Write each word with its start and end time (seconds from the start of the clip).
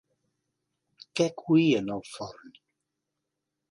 Què 1.21 1.29
coïen 1.43 1.95
al 1.99 2.05
forn? 2.17 2.61